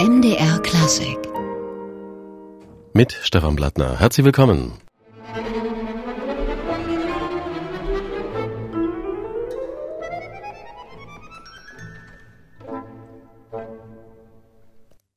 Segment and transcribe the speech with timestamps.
[0.00, 1.18] MDR Klassik.
[2.94, 4.00] Mit Stefan Blattner.
[4.00, 4.72] Herzlich willkommen.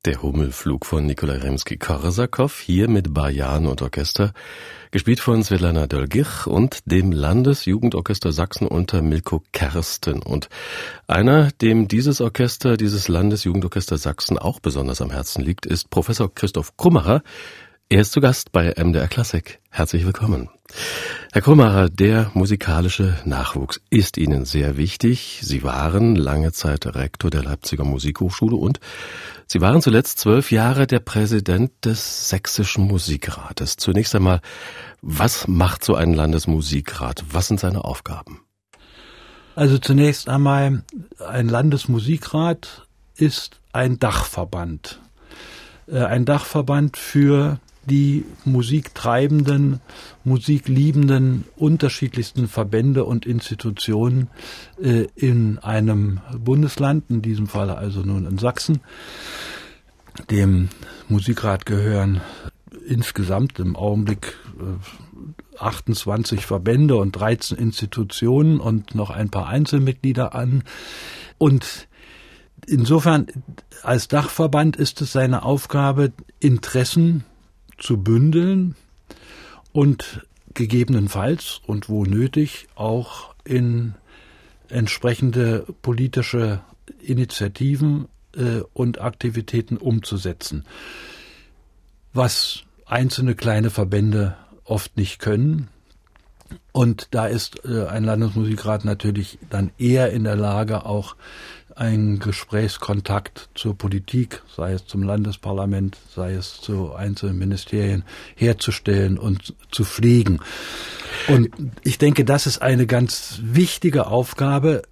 [0.05, 4.33] Der Hummelflug von Nikolai Rimsky-Korsakow, hier mit Bajan und Orchester,
[4.91, 10.21] gespielt von Svetlana Dolgich und dem Landesjugendorchester Sachsen unter Milko Kersten.
[10.21, 10.49] Und
[11.07, 16.75] einer, dem dieses Orchester, dieses Landesjugendorchester Sachsen auch besonders am Herzen liegt, ist Professor Christoph
[16.75, 17.23] Krummacher,
[17.87, 19.61] er ist zu Gast bei MDR Klassik.
[19.69, 20.49] Herzlich willkommen.
[21.31, 25.39] Herr Krummacher, der musikalische Nachwuchs ist Ihnen sehr wichtig.
[25.41, 28.79] Sie waren lange Zeit Rektor der Leipziger Musikhochschule und
[29.47, 33.77] Sie waren zuletzt zwölf Jahre der Präsident des Sächsischen Musikrates.
[33.77, 34.41] Zunächst einmal,
[35.01, 37.23] was macht so ein Landesmusikrat?
[37.31, 38.41] Was sind seine Aufgaben?
[39.55, 40.83] Also zunächst einmal,
[41.19, 44.99] ein Landesmusikrat ist ein Dachverband.
[45.87, 49.81] Äh, ein Dachverband für die musiktreibenden,
[50.23, 54.29] musikliebenden unterschiedlichsten Verbände und Institutionen
[54.81, 58.81] äh, in einem Bundesland, in diesem Fall also nun in Sachsen.
[60.29, 60.69] Dem
[61.09, 62.21] Musikrat gehören
[62.87, 70.63] insgesamt im Augenblick äh, 28 Verbände und 13 Institutionen und noch ein paar Einzelmitglieder an.
[71.37, 71.87] Und
[72.65, 73.27] insofern
[73.83, 77.25] als Dachverband ist es seine Aufgabe, Interessen
[77.77, 78.75] zu bündeln
[79.73, 83.95] und gegebenenfalls und wo nötig auch in
[84.69, 86.61] entsprechende politische
[87.01, 90.65] Initiativen äh, und Aktivitäten umzusetzen.
[92.13, 95.69] Was einzelne kleine Verbände oft nicht können.
[96.71, 101.15] Und da ist äh, ein Landesmusikrat natürlich dann eher in der Lage, auch
[101.75, 108.03] einen Gesprächskontakt zur Politik, sei es zum Landesparlament, sei es zu einzelnen Ministerien,
[108.35, 110.39] herzustellen und zu pflegen.
[111.27, 111.49] Und
[111.83, 114.83] ich denke, das ist eine ganz wichtige Aufgabe.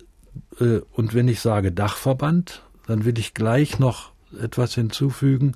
[0.59, 4.11] Äh, und wenn ich sage Dachverband, dann will ich gleich noch
[4.41, 5.55] etwas hinzufügen.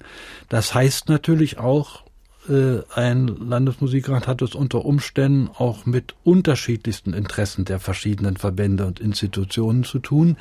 [0.50, 2.04] Das heißt natürlich auch,
[2.50, 9.00] äh, ein Landesmusikrat hat es unter Umständen auch mit unterschiedlichsten Interessen der verschiedenen Verbände und
[9.00, 10.38] Institutionen zu tun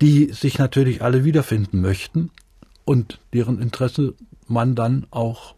[0.00, 2.30] die sich natürlich alle wiederfinden möchten
[2.84, 4.14] und deren Interesse
[4.46, 5.54] man dann auch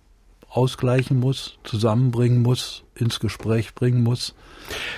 [0.49, 4.35] ausgleichen muss, zusammenbringen muss, ins Gespräch bringen muss.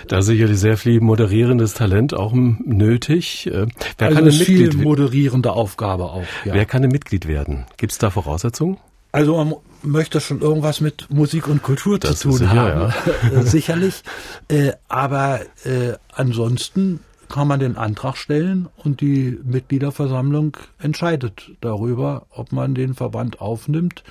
[0.08, 3.46] Da sicherlich sehr viel moderierendes Talent auch nötig.
[3.46, 3.66] Äh,
[3.98, 6.26] wer also kann ein Mitglied viel moderierende Aufgabe auch.
[6.44, 6.54] Ja.
[6.54, 7.66] Wer kann ein Mitglied werden?
[7.76, 8.78] Gibt es da Voraussetzungen?
[9.12, 12.92] Also man möchte schon irgendwas mit Musik und Kultur das zu tun haben,
[13.32, 13.42] ja.
[13.42, 14.02] sicherlich.
[14.48, 17.00] Äh, aber äh, ansonsten
[17.34, 24.04] kann man den Antrag stellen und die Mitgliederversammlung entscheidet darüber, ob man den Verband aufnimmt.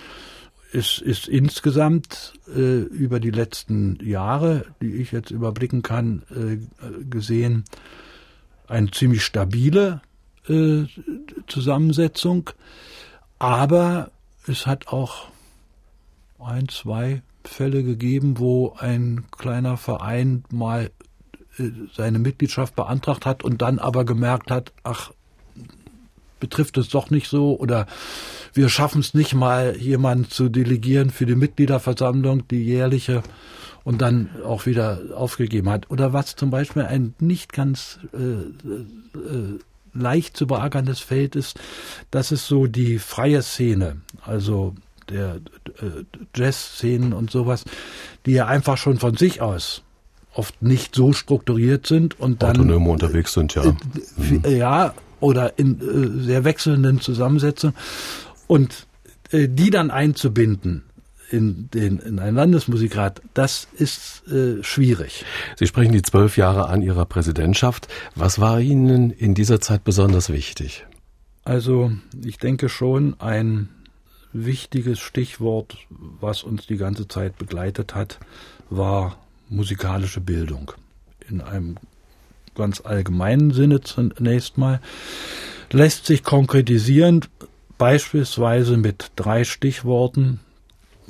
[0.74, 6.58] Es ist insgesamt äh, über die letzten Jahre, die ich jetzt überblicken kann, äh,
[7.10, 7.64] gesehen,
[8.68, 10.02] eine ziemlich stabile
[10.50, 10.84] äh,
[11.48, 12.50] Zusammensetzung.
[13.40, 14.12] Aber
[14.48, 15.30] es hat auch
[16.40, 20.92] ein, zwei Fälle gegeben, wo ein kleiner Verein mal
[21.96, 25.12] seine Mitgliedschaft beantragt hat und dann aber gemerkt hat, ach,
[26.40, 27.88] betrifft es doch nicht so oder
[28.54, 33.24] wir schaffen es nicht mal, jemanden zu delegieren für die Mitgliederversammlung, die jährliche,
[33.84, 35.90] und dann auch wieder aufgegeben hat.
[35.90, 39.60] Oder was zum Beispiel ein nicht ganz äh, äh,
[39.94, 41.60] leicht zu beackerndes Feld ist,
[42.12, 44.74] das ist so die freie Szene, also
[45.10, 46.04] der äh,
[46.34, 47.66] Jazz-Szenen und sowas,
[48.26, 49.84] die ja einfach schon von sich aus
[50.34, 53.64] oft nicht so strukturiert sind und dann autonom unterwegs sind, ja.
[54.18, 54.44] Mhm.
[54.48, 57.76] Ja, oder in äh, sehr wechselnden Zusammensetzungen
[58.48, 58.88] und
[59.32, 60.84] äh, die dann einzubinden
[61.30, 65.26] in, den, in ein Landesmusikrat, das ist äh, schwierig.
[65.58, 67.88] Sie sprechen die zwölf Jahre an Ihrer Präsidentschaft.
[68.16, 70.86] Was war Ihnen in dieser Zeit besonders wichtig?
[71.44, 71.92] Also
[72.24, 73.70] ich denke schon ein
[74.32, 78.20] wichtiges Stichwort, was uns die ganze Zeit begleitet hat,
[78.70, 79.18] war
[79.54, 80.72] musikalische Bildung.
[81.30, 81.78] In einem
[82.56, 84.80] ganz allgemeinen Sinne zunächst mal,
[85.72, 87.26] lässt sich konkretisieren,
[87.78, 90.40] beispielsweise mit drei Stichworten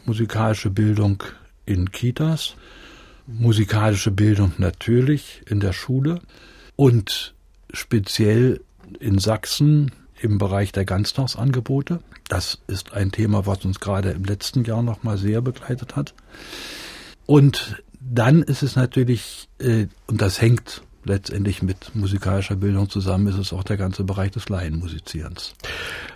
[0.05, 1.23] musikalische Bildung
[1.65, 2.55] in Kitas,
[3.27, 6.21] musikalische Bildung natürlich in der Schule
[6.75, 7.33] und
[7.73, 8.61] speziell
[8.99, 9.91] in Sachsen
[10.21, 12.01] im Bereich der Ganztagsangebote.
[12.27, 16.13] Das ist ein Thema, was uns gerade im letzten Jahr noch mal sehr begleitet hat.
[17.25, 17.81] Und
[18.11, 23.53] dann ist es natürlich, äh, und das hängt letztendlich mit musikalischer Bildung zusammen ist es
[23.53, 25.53] auch der ganze Bereich des Laienmusizierens.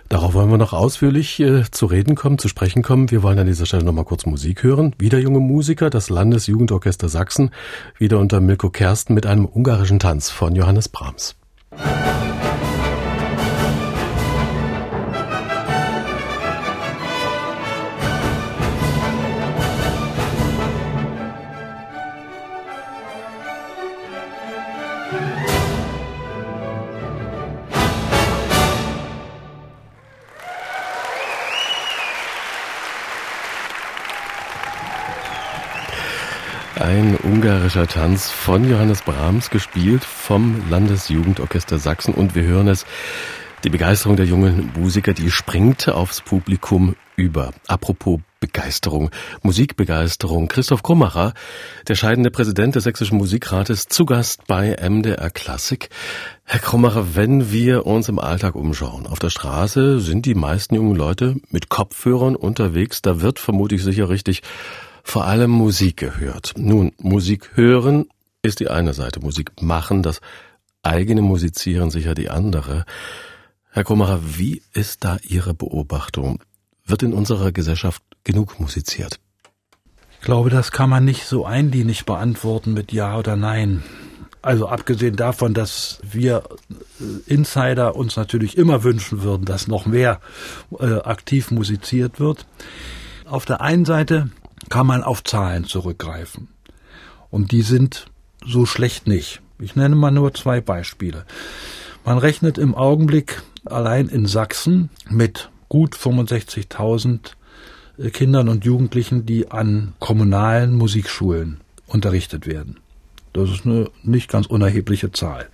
[0.08, 3.10] Darauf wollen wir noch ausführlich äh, zu reden kommen, zu sprechen kommen.
[3.10, 4.94] Wir wollen an dieser Stelle noch mal kurz Musik hören.
[4.98, 7.50] Wieder junge Musiker, das Landesjugendorchester Sachsen,
[7.98, 11.36] wieder unter Milko Kersten mit einem ungarischen Tanz von Johannes Brahms.
[11.70, 12.27] Ein
[37.68, 42.14] ungarischer Tanz von Johannes Brahms, gespielt vom Landesjugendorchester Sachsen.
[42.14, 42.86] Und wir hören es,
[43.62, 47.50] die Begeisterung der jungen Musiker, die springt aufs Publikum über.
[47.66, 49.10] Apropos Begeisterung,
[49.42, 50.48] Musikbegeisterung.
[50.48, 51.34] Christoph Krummacher,
[51.88, 55.90] der scheidende Präsident des Sächsischen Musikrates, zu Gast bei MDR Klassik.
[56.44, 60.96] Herr Krummacher, wenn wir uns im Alltag umschauen, auf der Straße sind die meisten jungen
[60.96, 63.02] Leute mit Kopfhörern unterwegs.
[63.02, 64.40] Da wird vermutlich sicher richtig
[65.02, 66.54] vor allem Musik gehört.
[66.56, 68.06] Nun, Musik hören
[68.42, 70.20] ist die eine Seite, Musik machen, das
[70.82, 72.84] eigene Musizieren sicher die andere.
[73.70, 76.42] Herr Krummacher, wie ist da Ihre Beobachtung?
[76.86, 79.20] Wird in unserer Gesellschaft genug musiziert?
[80.12, 83.82] Ich glaube, das kann man nicht so einlinig beantworten mit Ja oder Nein.
[84.40, 86.44] Also abgesehen davon, dass wir
[87.00, 90.20] äh, Insider uns natürlich immer wünschen würden, dass noch mehr
[90.78, 92.46] äh, aktiv musiziert wird.
[93.26, 94.30] Auf der einen Seite
[94.68, 96.48] kann man auf Zahlen zurückgreifen.
[97.30, 98.06] Und die sind
[98.44, 99.40] so schlecht nicht.
[99.58, 101.24] Ich nenne mal nur zwei Beispiele.
[102.04, 107.32] Man rechnet im Augenblick allein in Sachsen mit gut 65.000
[107.98, 112.78] äh, Kindern und Jugendlichen, die an kommunalen Musikschulen unterrichtet werden.
[113.32, 115.48] Das ist eine nicht ganz unerhebliche Zahl.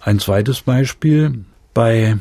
[0.00, 2.18] Ein zweites Beispiel, bei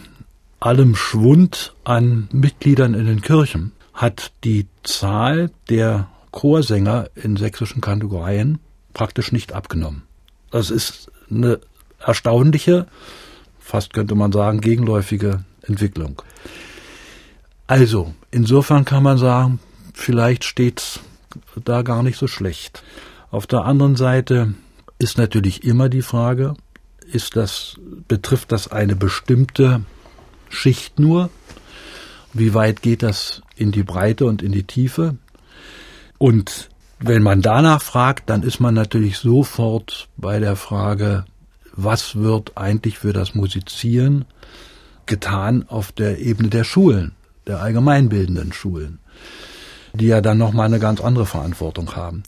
[0.59, 8.59] allem Schwund an Mitgliedern in den Kirchen hat die Zahl der Chorsänger in sächsischen Kategorien
[8.93, 10.03] praktisch nicht abgenommen.
[10.51, 11.59] Das ist eine
[11.99, 12.87] erstaunliche,
[13.59, 16.21] fast könnte man sagen, gegenläufige Entwicklung.
[17.67, 19.59] Also, insofern kann man sagen,
[19.93, 20.99] vielleicht steht's
[21.63, 22.83] da gar nicht so schlecht.
[23.31, 24.53] Auf der anderen Seite
[24.99, 26.55] ist natürlich immer die Frage,
[27.11, 27.75] ist das,
[28.07, 29.83] betrifft das eine bestimmte
[30.49, 31.29] Schicht nur?
[32.33, 35.15] Wie weit geht das in die Breite und in die Tiefe?
[36.17, 36.69] Und
[36.99, 41.25] wenn man danach fragt, dann ist man natürlich sofort bei der Frage,
[41.75, 44.25] was wird eigentlich für das Musizieren
[45.05, 47.13] getan auf der Ebene der Schulen,
[47.45, 48.99] der allgemeinbildenden Schulen,
[49.93, 52.23] die ja dann nochmal eine ganz andere Verantwortung haben.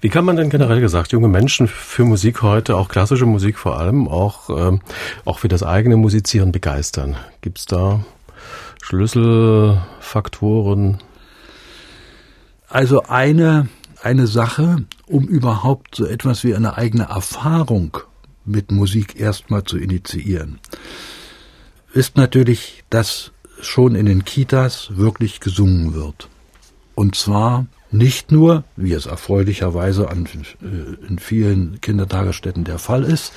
[0.00, 3.78] Wie kann man denn generell gesagt junge Menschen für Musik heute, auch klassische Musik vor
[3.78, 4.80] allem, auch, ähm,
[5.24, 7.16] auch für das eigene Musizieren begeistern?
[7.42, 8.04] Gibt es da
[8.90, 10.98] Schlüsselfaktoren?
[12.68, 13.68] Also eine,
[14.02, 17.98] eine Sache, um überhaupt so etwas wie eine eigene Erfahrung
[18.44, 20.58] mit Musik erstmal zu initiieren,
[21.92, 26.28] ist natürlich, dass schon in den Kitas wirklich gesungen wird.
[26.96, 33.32] Und zwar nicht nur, wie es erfreulicherweise an, äh, in vielen Kindertagesstätten der Fall ist,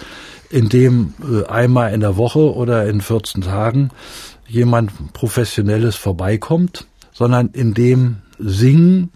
[0.49, 3.91] indem äh, einmal in der Woche oder in 14 Tagen
[4.47, 9.11] jemand Professionelles vorbeikommt, sondern in dem Singen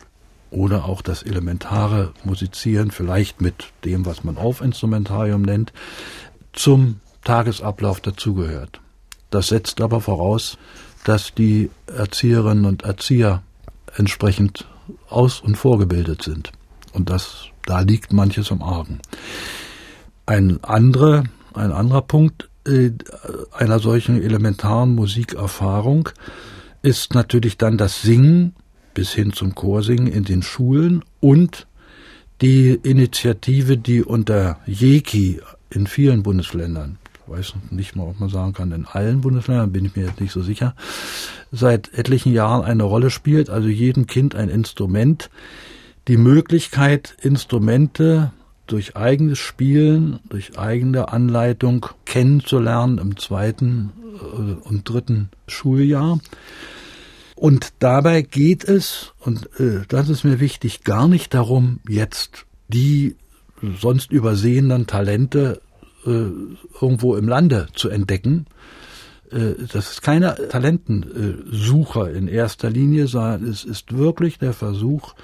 [0.51, 5.73] oder auch das elementare Musizieren, vielleicht mit dem, was man Aufinstrumentarium nennt,
[6.53, 8.79] zum Tagesablauf dazugehört.
[9.29, 10.57] Das setzt aber voraus,
[11.03, 13.43] dass die Erzieherinnen und Erzieher
[13.95, 14.65] entsprechend
[15.09, 16.51] aus- und vorgebildet sind.
[16.93, 18.99] Und das, da liegt manches im Argen.
[20.25, 22.49] Ein anderer, ein anderer Punkt
[23.51, 26.09] einer solchen elementaren Musikerfahrung
[26.81, 28.53] ist natürlich dann das Singen
[28.93, 31.67] bis hin zum Chorsingen in den Schulen und
[32.41, 38.53] die Initiative, die unter JEKI in vielen Bundesländern, ich weiß nicht mal, ob man sagen
[38.53, 40.75] kann, in allen Bundesländern, bin ich mir jetzt nicht so sicher,
[41.51, 45.29] seit etlichen Jahren eine Rolle spielt, also jedem Kind ein Instrument,
[46.07, 48.31] die Möglichkeit, Instrumente
[48.67, 56.19] durch eigenes Spielen, durch eigene Anleitung kennenzulernen im zweiten äh, und dritten Schuljahr.
[57.35, 63.15] Und dabei geht es, und äh, das ist mir wichtig, gar nicht darum, jetzt die
[63.79, 65.61] sonst übersehenen Talente
[66.05, 66.25] äh,
[66.81, 68.45] irgendwo im Lande zu entdecken.
[69.29, 75.15] Das ist keine Talentensucher in erster Linie, sondern es ist wirklich der Versuch,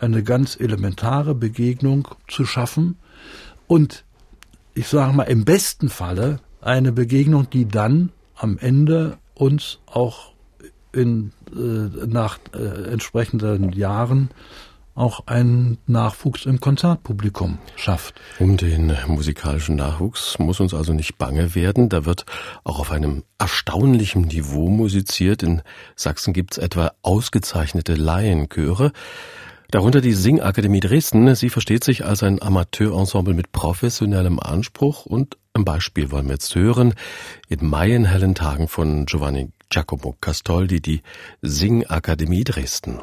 [0.00, 2.96] eine ganz elementare Begegnung zu schaffen.
[3.66, 4.04] Und
[4.74, 10.32] ich sage mal, im besten Falle eine Begegnung, die dann am Ende uns auch
[10.92, 14.30] in, äh, nach äh, entsprechenden Jahren
[14.98, 18.20] auch einen Nachwuchs im Konzertpublikum schafft.
[18.40, 21.88] Um den musikalischen Nachwuchs muss uns also nicht bange werden.
[21.88, 22.26] Da wird
[22.64, 25.44] auch auf einem erstaunlichen Niveau musiziert.
[25.44, 25.62] In
[25.94, 28.90] Sachsen gibt es etwa ausgezeichnete Laienchöre.
[29.70, 31.34] Darunter die Singakademie Dresden.
[31.34, 36.54] Sie versteht sich als ein Amateurensemble mit professionellem Anspruch und ein Beispiel wollen wir jetzt
[36.54, 36.94] hören.
[37.50, 41.02] In Maienhellen Tagen von Giovanni Giacomo Castoldi, die
[41.42, 43.02] Singakademie Dresden.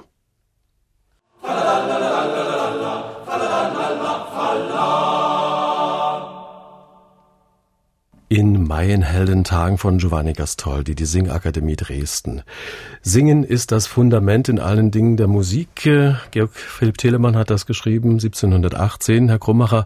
[8.27, 12.41] In Maienheldentagen von Giovanni Gastoldi, die Singakademie Dresden.
[13.03, 15.69] Singen ist das Fundament in allen Dingen der Musik.
[16.31, 19.29] Georg Philipp Telemann hat das geschrieben, 1718.
[19.29, 19.85] Herr Krummacher,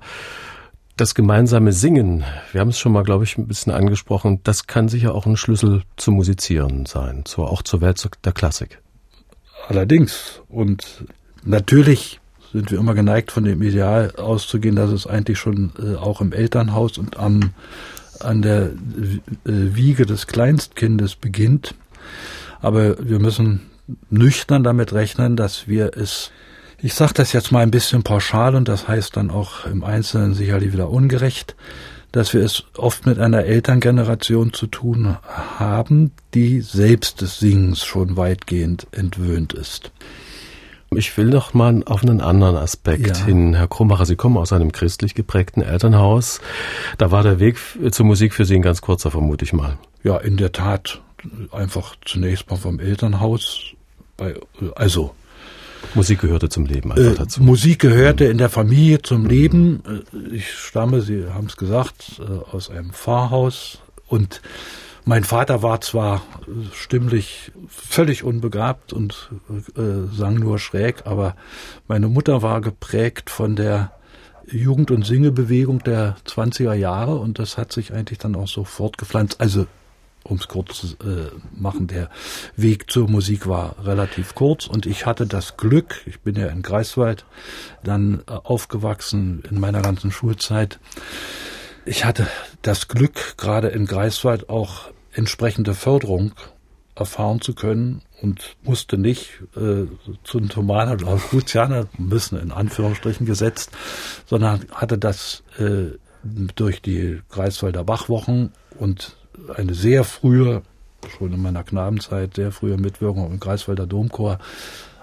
[0.95, 4.87] das gemeinsame Singen, wir haben es schon mal, glaube ich, ein bisschen angesprochen, das kann
[4.87, 8.81] sicher auch ein Schlüssel zum Musizieren sein, zur, auch zur Welt der Klassik.
[9.67, 10.41] Allerdings.
[10.47, 11.03] Und
[11.43, 12.21] natürlich
[12.53, 16.31] sind wir immer geneigt, von dem Ideal auszugehen, dass es eigentlich schon äh, auch im
[16.31, 17.51] Elternhaus und am,
[18.21, 18.69] an der äh,
[19.43, 21.75] Wiege des Kleinstkindes beginnt.
[22.61, 23.61] Aber wir müssen
[24.09, 26.31] nüchtern damit rechnen, dass wir es,
[26.81, 30.33] ich sage das jetzt mal ein bisschen pauschal und das heißt dann auch im Einzelnen
[30.33, 31.55] sicherlich wieder ungerecht,
[32.11, 38.17] dass wir es oft mit einer Elterngeneration zu tun haben, die selbst des Singens schon
[38.17, 39.91] weitgehend entwöhnt ist.
[40.95, 43.25] Ich will noch mal auf einen anderen Aspekt ja.
[43.25, 43.53] hin.
[43.53, 46.41] Herr Krummacher, Sie kommen aus einem christlich geprägten Elternhaus.
[46.97, 47.57] Da war der Weg
[47.91, 49.77] zur Musik für Sie ein ganz kurzer, vermute ich mal.
[50.03, 51.01] Ja, in der Tat.
[51.51, 53.73] Einfach zunächst mal vom Elternhaus.
[54.17, 54.35] Bei,
[54.75, 55.13] also
[55.93, 57.43] Musik gehörte zum Leben einfach äh, dazu.
[57.43, 59.83] Musik gehörte in der Familie zum Leben.
[59.85, 64.41] Äh, ich stamme, Sie haben es gesagt, äh, aus einem Pfarrhaus und
[65.09, 66.21] mein Vater war zwar
[66.71, 69.31] stimmlich völlig unbegabt und
[69.75, 71.35] äh, sang nur schräg, aber
[71.87, 73.91] meine Mutter war geprägt von der
[74.45, 79.41] Jugend- und Singebewegung der 20er Jahre und das hat sich eigentlich dann auch so fortgepflanzt.
[79.41, 79.65] Also
[80.23, 82.11] um es kurz zu äh, machen, der
[82.55, 86.61] Weg zur Musik war relativ kurz und ich hatte das Glück, ich bin ja in
[86.61, 87.25] Greifswald
[87.83, 90.79] dann äh, aufgewachsen in meiner ganzen Schulzeit,
[91.83, 92.27] ich hatte
[92.61, 96.31] das Glück, gerade in Greifswald auch entsprechende Förderung
[96.95, 99.85] erfahren zu können und musste nicht äh,
[100.23, 103.71] zu den Thomaner oder Lucianer müssen in Anführungsstrichen gesetzt,
[104.25, 105.97] sondern hatte das äh,
[106.55, 109.15] durch die Greifswalder Bachwochen und
[109.55, 110.63] eine sehr frühe,
[111.17, 114.39] schon in meiner Knabenzeit, sehr frühe Mitwirkung im Greifswalder Domchor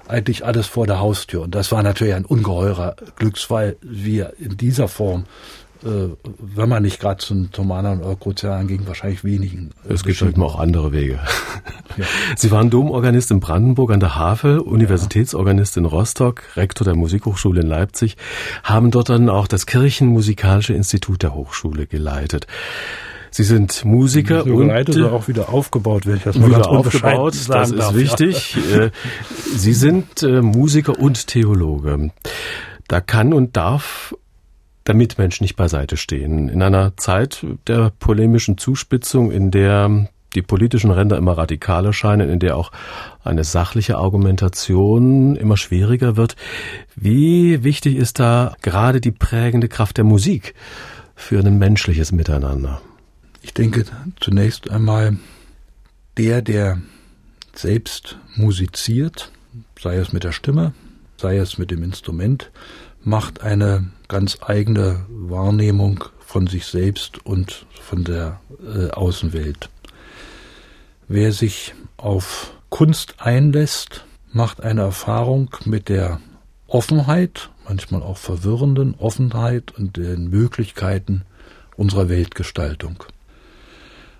[0.08, 1.42] eigentlich alles vor der Haustür.
[1.42, 5.24] Und das war natürlich ein ungeheurer Glücksfall, wir in dieser Form
[5.82, 9.70] wenn man nicht gerade zu den Thomanern oder Kruzianern ging, wahrscheinlich wenigen.
[9.88, 11.20] Es gibt halt auch andere Wege.
[11.96, 12.04] Ja.
[12.36, 17.68] Sie waren Domorganist in Brandenburg an der Havel, Universitätsorganist in Rostock, Rektor der Musikhochschule in
[17.68, 18.18] Leipzig,
[18.62, 22.46] haben dort dann auch das Kirchenmusikalische Institut der Hochschule geleitet.
[23.30, 27.34] Sie sind Musiker und geleitet oder auch wieder aufgebaut, wenn ich das mal wieder aufgebaut.
[27.48, 28.56] Das ist darf, wichtig.
[28.70, 28.84] Ja.
[28.84, 28.90] Äh,
[29.54, 32.12] Sie sind äh, Musiker und Theologe.
[32.88, 34.14] Da kann und darf
[34.86, 36.48] der Mitmensch nicht beiseite stehen.
[36.48, 42.38] In einer Zeit der polemischen Zuspitzung, in der die politischen Ränder immer radikaler scheinen, in
[42.38, 42.70] der auch
[43.24, 46.36] eine sachliche Argumentation immer schwieriger wird.
[46.94, 50.54] Wie wichtig ist da gerade die prägende Kraft der Musik
[51.14, 52.82] für ein menschliches Miteinander?
[53.42, 53.84] Ich denke
[54.20, 55.16] zunächst einmal,
[56.18, 56.78] der, der
[57.54, 59.30] selbst musiziert,
[59.80, 60.74] sei es mit der Stimme,
[61.16, 62.50] sei es mit dem Instrument,
[63.06, 69.70] macht eine ganz eigene Wahrnehmung von sich selbst und von der äh, Außenwelt.
[71.06, 76.20] Wer sich auf Kunst einlässt, macht eine Erfahrung mit der
[76.66, 81.22] Offenheit, manchmal auch verwirrenden Offenheit und den Möglichkeiten
[81.76, 83.04] unserer Weltgestaltung.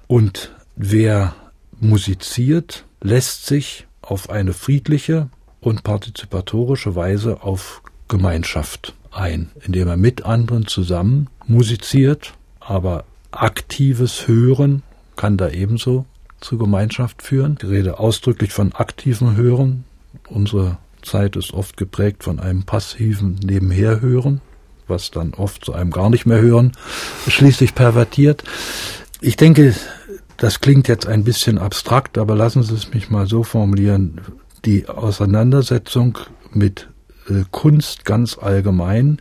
[0.07, 1.35] Und wer
[1.81, 5.29] musiziert, lässt sich auf eine friedliche
[5.61, 14.83] und partizipatorische Weise auf Gemeinschaft ein, indem er mit anderen zusammen musiziert, aber aktives Hören
[15.17, 16.05] kann da ebenso
[16.41, 17.59] zur Gemeinschaft führen.
[17.61, 19.85] Ich rede ausdrücklich von aktivem Hören.
[20.29, 24.41] Unsere Zeit ist oft geprägt von einem passiven Nebenherhören,
[24.87, 26.73] was dann oft zu einem gar nicht mehr hören
[27.29, 28.45] schließlich pervertiert.
[29.21, 29.75] Ich denke,
[30.37, 34.21] das klingt jetzt ein bisschen abstrakt, aber lassen Sie es mich mal so formulieren.
[34.65, 36.19] Die Auseinandersetzung
[36.53, 36.89] mit
[37.29, 39.21] äh, Kunst ganz allgemein,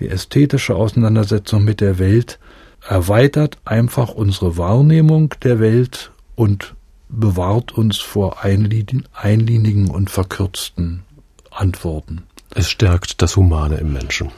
[0.00, 2.38] die ästhetische Auseinandersetzung mit der Welt
[2.86, 6.74] erweitert einfach unsere Wahrnehmung der Welt und
[7.08, 11.02] bewahrt uns vor einlinigen und verkürzten
[11.50, 12.22] Antworten.
[12.54, 14.30] Es stärkt das Humane im Menschen.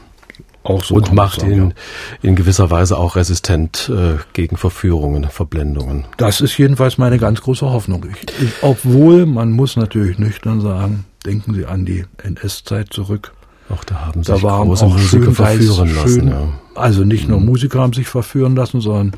[0.62, 2.28] Auch so und macht sagen, ihn ja.
[2.28, 6.04] in gewisser Weise auch resistent äh, gegen Verführungen, Verblendungen.
[6.18, 8.06] Das ist jedenfalls meine ganz große Hoffnung.
[8.10, 13.32] Ich, ich, obwohl, man muss natürlich nüchtern sagen, denken Sie an die NS-Zeit zurück.
[13.68, 16.08] Auch da haben sich da waren große auch Musiker verführen lassen.
[16.08, 16.48] Schön, ja.
[16.74, 17.46] Also nicht nur mhm.
[17.46, 19.12] Musiker haben sich verführen lassen, sondern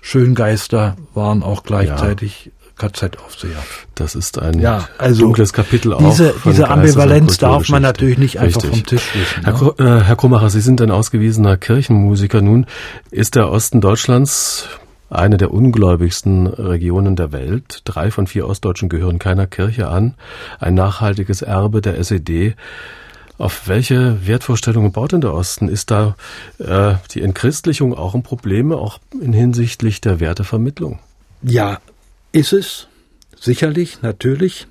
[0.00, 3.56] Schöngeister waren auch gleichzeitig KZ-Aufseher.
[3.94, 5.98] Das ist ein ja, also dunkles Kapitel auch.
[5.98, 8.70] Diese, diese Ambivalenz darf man natürlich nicht einfach Richtig.
[8.70, 9.44] vom Tisch wissen.
[9.44, 10.00] Herr, ne?
[10.00, 12.42] äh, Herr Krummacher, Sie sind ein ausgewiesener Kirchenmusiker.
[12.42, 12.66] Nun
[13.10, 14.68] ist der Osten Deutschlands
[15.08, 17.82] eine der ungläubigsten Regionen der Welt.
[17.84, 20.14] Drei von vier Ostdeutschen gehören keiner Kirche an.
[20.58, 22.56] Ein nachhaltiges Erbe der SED.
[23.38, 25.68] Auf welche Wertvorstellungen baut denn der Osten?
[25.68, 26.16] Ist da
[26.58, 30.98] äh, die Entchristlichung auch ein Problem, auch in hinsichtlich der Wertevermittlung?
[31.42, 31.78] Ja,
[32.32, 32.88] ist es.
[33.38, 34.66] Sicherlich, natürlich.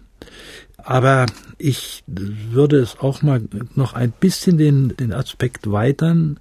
[0.77, 1.27] Aber
[1.57, 3.41] ich würde es auch mal
[3.75, 6.39] noch ein bisschen den, den Aspekt weitern.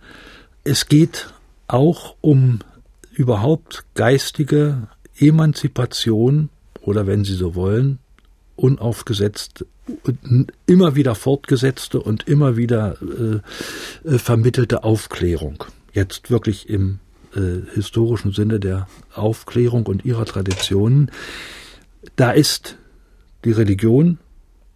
[0.64, 1.28] Es geht
[1.68, 2.60] auch um
[3.14, 7.98] überhaupt geistige Emanzipation oder wenn Sie so wollen,
[8.56, 9.64] unaufgesetzt,
[10.66, 15.64] immer wieder fortgesetzte und immer wieder äh, äh, vermittelte Aufklärung.
[15.92, 17.00] Jetzt wirklich im
[17.34, 21.10] äh, historischen Sinne der Aufklärung und ihrer Traditionen.
[22.16, 22.76] Da ist
[23.44, 24.18] die Religion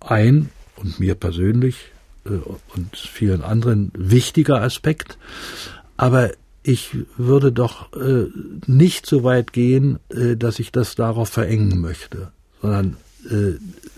[0.01, 1.93] ein und mir persönlich
[2.25, 2.31] äh,
[2.75, 5.19] und vielen anderen wichtiger Aspekt.
[5.97, 6.31] Aber
[6.69, 8.27] ich würde doch äh,
[8.67, 12.97] nicht so weit gehen, äh, dass ich das darauf verengen möchte, sondern
[13.31, 13.55] äh,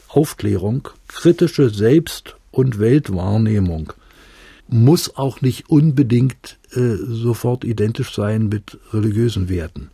[0.08, 3.92] Aufklärung, kritische Selbst- und Weltwahrnehmung
[4.68, 9.90] muss auch nicht unbedingt äh, sofort identisch sein mit religiösen Werten.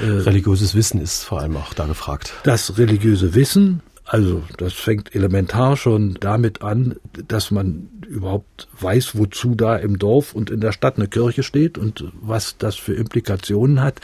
[0.00, 2.34] Äh, Religiöses Wissen ist vor allem auch da gefragt.
[2.44, 6.96] Das religiöse Wissen, also das fängt elementar schon damit an,
[7.28, 11.78] dass man überhaupt weiß, wozu da im Dorf und in der Stadt eine Kirche steht
[11.78, 14.00] und was das für Implikationen hat.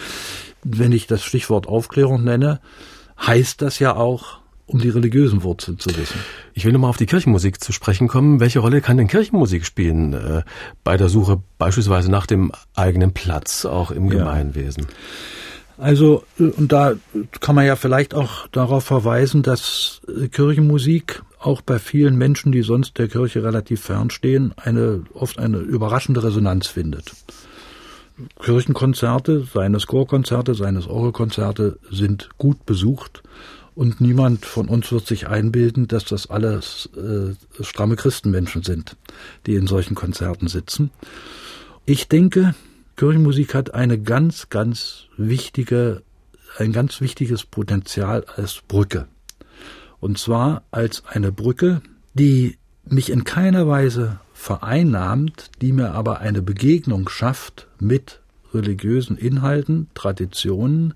[0.63, 2.61] Wenn ich das Stichwort Aufklärung nenne,
[3.21, 6.21] heißt das ja auch, um die religiösen Wurzeln zu wissen.
[6.55, 8.39] Ich will nochmal auf die Kirchenmusik zu sprechen kommen.
[8.39, 10.43] Welche Rolle kann denn Kirchenmusik spielen äh,
[10.85, 14.19] bei der Suche beispielsweise nach dem eigenen Platz, auch im ja.
[14.19, 14.87] Gemeinwesen?
[15.79, 16.95] Also, äh, und da
[17.41, 22.63] kann man ja vielleicht auch darauf verweisen, dass äh, Kirchenmusik auch bei vielen Menschen, die
[22.63, 27.13] sonst der Kirche relativ fernstehen, eine, oft eine überraschende Resonanz findet.
[28.41, 33.23] Kirchenkonzerte, seines Chorkonzerte, seines Orgelkonzerte sind gut besucht
[33.75, 38.97] und niemand von uns wird sich einbilden, dass das alles äh, stramme Christenmenschen sind,
[39.45, 40.91] die in solchen Konzerten sitzen.
[41.85, 42.55] Ich denke,
[42.97, 46.03] Kirchenmusik hat eine ganz, ganz wichtige,
[46.57, 49.07] ein ganz wichtiges Potenzial als Brücke.
[50.01, 51.83] Und zwar als eine Brücke,
[52.15, 58.21] die mich in keiner Weise vereinnahmt, die mir aber eine Begegnung schafft mit
[58.55, 60.95] religiösen Inhalten, Traditionen,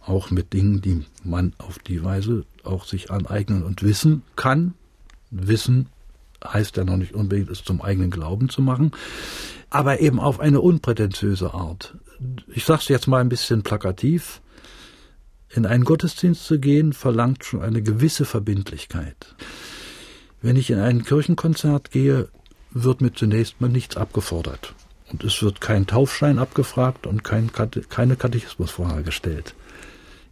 [0.00, 4.74] auch mit Dingen, die man auf die Weise auch sich aneignen und wissen kann.
[5.30, 5.86] Wissen
[6.46, 8.92] heißt ja noch nicht unbedingt, es zum eigenen Glauben zu machen,
[9.68, 11.96] aber eben auf eine unprätentiöse Art.
[12.48, 14.40] Ich sage es jetzt mal ein bisschen plakativ.
[15.52, 19.34] In einen Gottesdienst zu gehen, verlangt schon eine gewisse Verbindlichkeit.
[20.42, 22.28] Wenn ich in ein Kirchenkonzert gehe,
[22.70, 24.74] wird mir zunächst mal nichts abgefordert.
[25.10, 27.50] Und es wird kein Taufschein abgefragt und kein,
[27.88, 29.54] keine Katechismusfrage gestellt.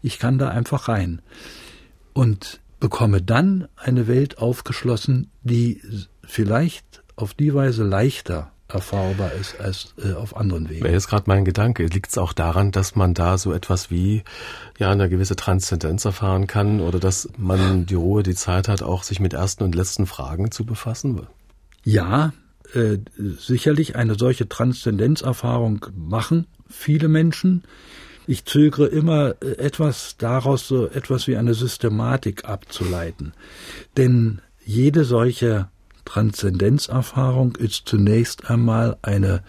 [0.03, 1.21] Ich kann da einfach rein
[2.12, 5.81] und bekomme dann eine Welt aufgeschlossen, die
[6.25, 10.85] vielleicht auf die Weise leichter erfahrbar ist als äh, auf anderen Wegen.
[10.85, 11.87] Wäre jetzt gerade mein Gedanke.
[11.87, 14.23] Liegt es auch daran, dass man da so etwas wie
[14.79, 19.05] ja eine gewisse Transzendenz erfahren kann oder dass man die Ruhe, die Zeit hat, auch
[19.05, 21.27] sich mit ersten und letzten Fragen zu befassen?
[21.83, 22.35] Ja,
[22.75, 22.99] äh,
[23.38, 27.64] sicherlich eine solche Transzendenzerfahrung machen viele Menschen.
[28.29, 33.33] Ich zögere immer äh, etwas daraus, so etwas wie eine Systematik abzuleiten.
[33.97, 35.69] Denn jede solche
[36.05, 39.43] Transzendenzerfahrung ist zunächst einmal eine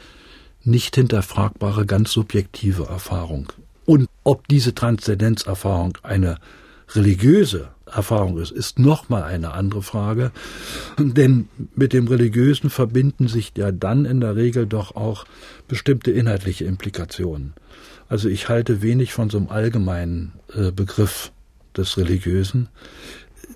[0.63, 3.51] nicht hinterfragbare, ganz subjektive Erfahrung.
[3.85, 6.37] Und ob diese Transzendenzerfahrung eine
[6.95, 10.31] religiöse Erfahrung ist, ist nochmal eine andere Frage.
[10.97, 15.25] Denn mit dem Religiösen verbinden sich ja dann in der Regel doch auch
[15.67, 17.53] bestimmte inhaltliche Implikationen.
[18.09, 21.31] Also ich halte wenig von so einem allgemeinen äh, Begriff
[21.77, 22.67] des Religiösen.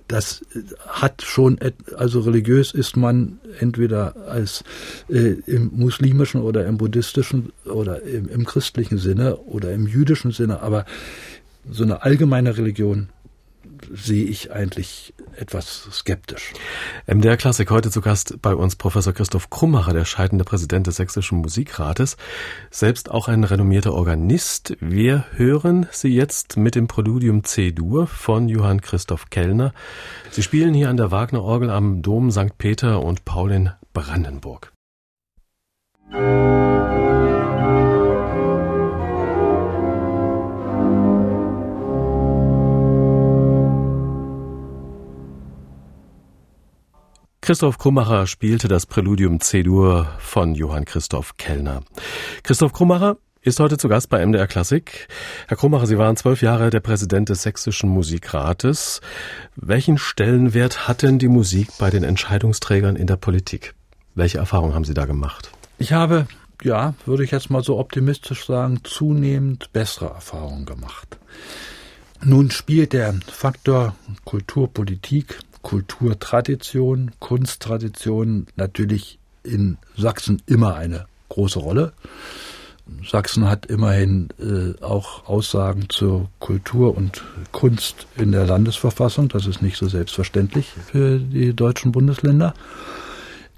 [0.08, 0.46] das
[0.88, 1.60] hat schon,
[1.96, 4.64] also religiös ist man entweder als
[5.10, 10.62] äh, im muslimischen oder im buddhistischen oder im, im christlichen Sinne oder im jüdischen Sinne,
[10.62, 10.86] aber
[11.70, 13.10] so eine allgemeine Religion
[13.92, 16.54] sehe ich eigentlich etwas skeptisch.
[17.08, 21.40] MDR Klassik heute zu Gast bei uns Professor Christoph Krummacher, der scheidende Präsident des Sächsischen
[21.40, 22.18] Musikrates,
[22.70, 24.76] selbst auch ein renommierter Organist.
[24.80, 29.74] Wir hören Sie jetzt mit dem Präludium C-Dur von Johann Christoph Kellner.
[30.32, 32.58] Sie spielen hier an der Wagner Orgel am Dom St.
[32.58, 34.72] Peter und Paul in Brandenburg.
[47.44, 51.82] Christoph Krummacher spielte das Präludium C-Dur von Johann Christoph Kellner.
[52.42, 55.10] Christoph Krummacher ist heute zu Gast bei MDR Klassik.
[55.50, 59.02] Herr Krummacher, Sie waren zwölf Jahre der Präsident des Sächsischen Musikrates.
[59.58, 63.74] Welchen Stellenwert hat denn die Musik bei den Entscheidungsträgern in der Politik?
[64.16, 65.52] Welche Erfahrungen haben Sie da gemacht?
[65.78, 66.28] Ich habe,
[66.62, 71.18] ja, würde ich jetzt mal so optimistisch sagen, zunehmend bessere Erfahrungen gemacht.
[72.24, 81.94] Nun spielt der Faktor Kulturpolitik Kulturtradition, Kunsttradition natürlich in Sachsen immer eine große Rolle.
[83.10, 89.30] Sachsen hat immerhin äh, auch Aussagen zur Kultur und Kunst in der Landesverfassung.
[89.30, 92.54] Das ist nicht so selbstverständlich für die deutschen Bundesländer.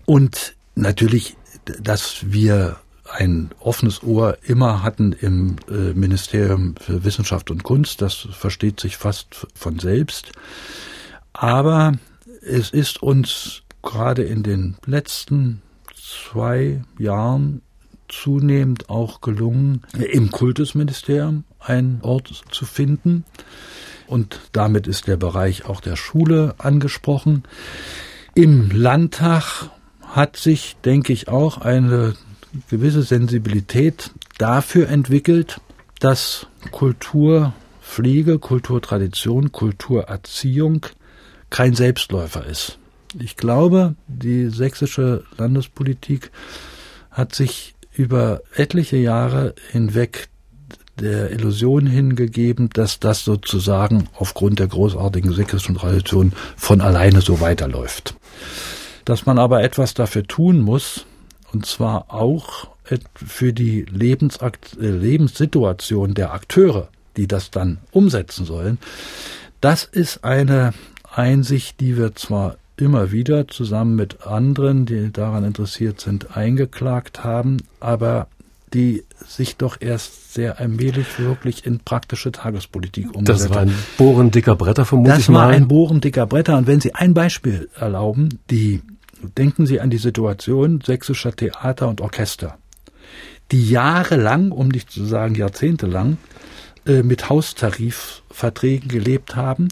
[0.06, 1.36] Und natürlich,
[1.82, 2.78] dass wir
[3.12, 8.98] ein offenes Ohr immer hatten im äh, Ministerium für Wissenschaft und Kunst, das versteht sich
[8.98, 10.32] fast von selbst.
[11.38, 11.92] Aber
[12.42, 15.62] es ist uns gerade in den letzten
[15.94, 17.62] zwei Jahren
[18.08, 23.26] zunehmend auch gelungen, im Kultusministerium einen Ort zu finden.
[24.08, 27.44] Und damit ist der Bereich auch der Schule angesprochen.
[28.34, 29.72] Im Landtag
[30.02, 32.14] hat sich, denke ich, auch eine
[32.70, 35.60] gewisse Sensibilität dafür entwickelt,
[36.00, 40.86] dass Kulturpflege, Kulturtradition, Kulturerziehung
[41.50, 42.78] kein Selbstläufer ist.
[43.20, 46.32] Ich glaube, die sächsische Landespolitik
[47.12, 50.28] hat sich über etliche Jahre hinweg
[51.00, 58.16] der Illusion hingegeben, dass das sozusagen aufgrund der großartigen sächsischen Tradition von alleine so weiterläuft.
[59.04, 61.06] Dass man aber etwas dafür tun muss,
[61.52, 62.70] und zwar auch
[63.14, 68.78] für die Lebensakt äh, Lebenssituation der Akteure, die das dann umsetzen sollen,
[69.62, 70.74] das ist eine
[71.18, 77.58] Einsicht, die wir zwar immer wieder zusammen mit anderen, die daran interessiert sind, eingeklagt haben,
[77.80, 78.28] aber
[78.74, 84.32] die sich doch erst sehr allmählich wirklich in praktische Tagespolitik umgesetzt Das war ein Bohren
[84.32, 86.58] dicker Bretter vermutlich Das war ein Bohren dicker Bretter.
[86.58, 88.82] Und wenn Sie ein Beispiel erlauben, die,
[89.38, 92.58] denken Sie an die Situation sächsischer Theater und Orchester,
[93.52, 96.18] die jahrelang, um nicht zu sagen jahrzehntelang,
[97.04, 99.70] mit Haustarifverträgen gelebt haben,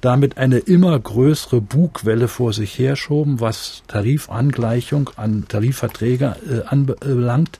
[0.00, 7.58] damit eine immer größere Bugwelle vor sich herschoben, was Tarifangleichung an Tarifverträge äh, anbelangt.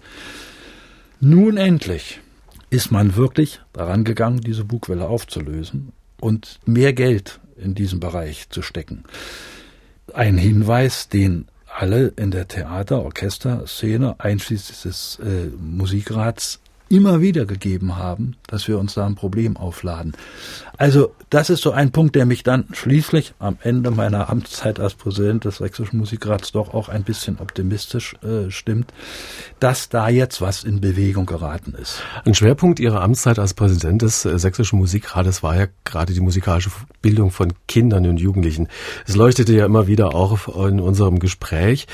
[1.20, 2.20] Nun endlich
[2.70, 8.62] ist man wirklich daran gegangen, diese Bugwelle aufzulösen und mehr Geld in diesem Bereich zu
[8.62, 9.04] stecken.
[10.14, 16.60] Ein Hinweis, den alle in der Theater-, Orchesterszene, einschließlich des äh, Musikrats,
[16.92, 20.12] immer wieder gegeben haben, dass wir uns da ein Problem aufladen.
[20.82, 24.94] Also das ist so ein Punkt, der mich dann schließlich am Ende meiner Amtszeit als
[24.94, 28.92] Präsident des Sächsischen Musikrats doch auch ein bisschen optimistisch äh, stimmt,
[29.60, 32.02] dass da jetzt was in Bewegung geraten ist.
[32.24, 36.72] Ein Schwerpunkt Ihrer Amtszeit als Präsident des äh, Sächsischen Musikrates war ja gerade die musikalische
[37.00, 38.66] Bildung von Kindern und Jugendlichen.
[39.06, 41.86] Es leuchtete ja immer wieder auch in unserem Gespräch.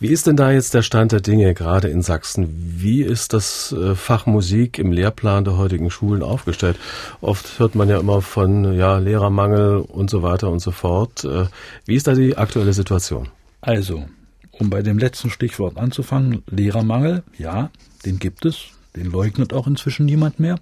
[0.00, 2.48] Wie ist denn da jetzt der Stand der Dinge gerade in Sachsen?
[2.78, 6.80] Wie ist das äh, Fach Musik im Lehrplan der heutigen Schulen aufgestellt?
[7.20, 11.24] Oft hört man ja immer von ja, Lehrermangel und so weiter und so fort.
[11.24, 11.46] Äh,
[11.86, 13.28] wie ist da die aktuelle Situation?
[13.60, 14.04] Also,
[14.52, 17.70] um bei dem letzten Stichwort anzufangen, Lehrermangel, ja,
[18.04, 20.58] den gibt es, den leugnet auch inzwischen niemand mehr.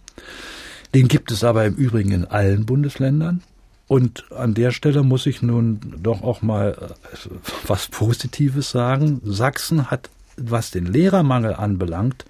[0.95, 3.43] Den gibt es aber im Übrigen in allen Bundesländern.
[3.89, 7.29] Und an der Stelle muss ich nun doch auch mal äh,
[7.67, 9.21] was Positives sagen.
[9.25, 12.25] Sachsen hat, was den Lehrermangel anbelangt,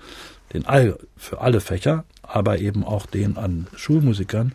[0.52, 4.54] den all, für alle Fächer, aber eben auch den an Schulmusikern,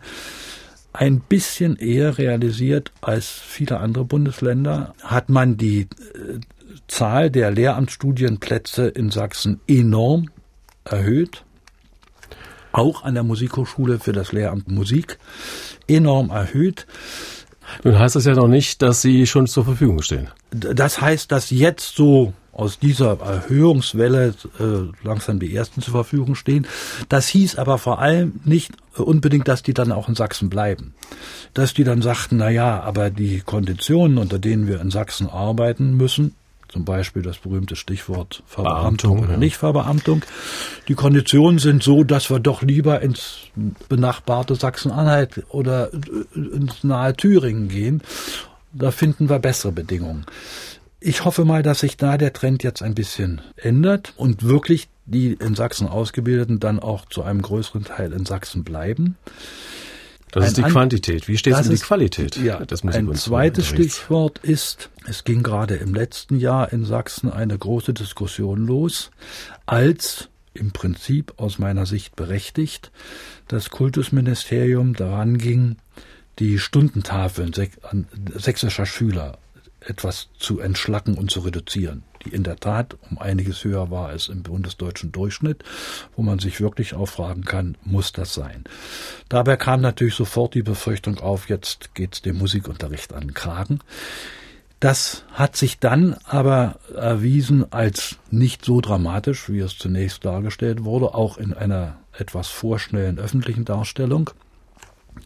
[0.92, 6.40] ein bisschen eher realisiert als viele andere Bundesländer, hat man die äh,
[6.88, 10.30] Zahl der Lehramtsstudienplätze in Sachsen enorm
[10.84, 11.44] erhöht.
[12.72, 15.18] Auch an der Musikhochschule für das Lehramt Musik
[15.86, 16.86] enorm erhöht.
[17.84, 20.28] Nun heißt das ja noch nicht, dass sie schon zur Verfügung stehen.
[20.50, 26.66] Das heißt, dass jetzt so aus dieser Erhöhungswelle äh, langsam die ersten zur Verfügung stehen.
[27.08, 30.92] Das hieß aber vor allem nicht unbedingt, dass die dann auch in Sachsen bleiben.
[31.54, 35.96] Dass die dann sagten, na ja, aber die Konditionen, unter denen wir in Sachsen arbeiten
[35.96, 36.34] müssen,
[36.66, 39.38] zum Beispiel das berühmte Stichwort Verbeamtung oder ja.
[39.38, 40.24] Nichtverbeamtung.
[40.88, 43.38] Die Konditionen sind so, dass wir doch lieber ins
[43.88, 45.90] benachbarte Sachsen-Anhalt oder
[46.34, 48.02] ins nahe Thüringen gehen.
[48.72, 50.26] Da finden wir bessere Bedingungen.
[51.00, 55.32] Ich hoffe mal, dass sich da der Trend jetzt ein bisschen ändert und wirklich die
[55.32, 59.16] in Sachsen Ausgebildeten dann auch zu einem größeren Teil in Sachsen bleiben.
[60.32, 61.28] Das ein ist die Quantität.
[61.28, 65.76] Wie steht es um die Qualität ja, des Ein zweites Stichwort ist, es ging gerade
[65.76, 69.10] im letzten Jahr in Sachsen eine große Diskussion los,
[69.64, 72.90] als im Prinzip aus meiner Sicht berechtigt
[73.46, 75.76] das Kultusministerium daran ging,
[76.38, 77.52] die Stundentafeln
[78.34, 79.38] sächsischer Schüler
[79.88, 84.28] etwas zu entschlacken und zu reduzieren, die in der Tat um einiges höher war als
[84.28, 85.64] im bundesdeutschen Durchschnitt,
[86.14, 88.64] wo man sich wirklich auch fragen kann, muss das sein?
[89.28, 93.80] Dabei kam natürlich sofort die Befürchtung auf, jetzt geht's dem Musikunterricht an den Kragen.
[94.80, 101.14] Das hat sich dann aber erwiesen als nicht so dramatisch, wie es zunächst dargestellt wurde,
[101.14, 104.30] auch in einer etwas vorschnellen öffentlichen Darstellung,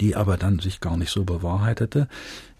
[0.00, 2.08] die aber dann sich gar nicht so bewahrheitete.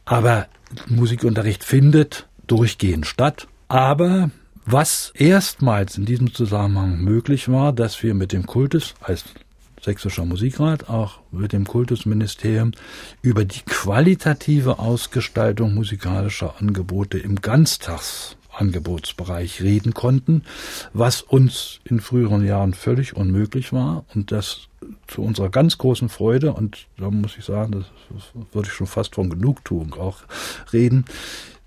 [0.05, 0.47] Aber
[0.89, 3.49] Musikunterricht findet durchgehend statt.
[3.69, 4.31] Aber
[4.65, 9.25] was erstmals in diesem Zusammenhang möglich war, dass wir mit dem Kultus als
[9.83, 12.71] Sächsischer Musikrat, auch mit dem Kultusministerium
[13.21, 20.45] über die qualitative Ausgestaltung musikalischer Angebote im Ganztagsangebotsbereich reden konnten,
[20.93, 24.69] was uns in früheren Jahren völlig unmöglich war und das
[25.07, 28.87] zu unserer ganz großen Freude, und da muss ich sagen, das, das würde ich schon
[28.87, 30.19] fast von Genugtuung auch
[30.73, 31.05] reden,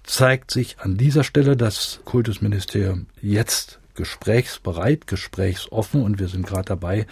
[0.03, 7.07] zeigt sich an dieser Stelle das Kultusministerium jetzt gesprächsbereit, gesprächsoffen und wir sind gerade dabei,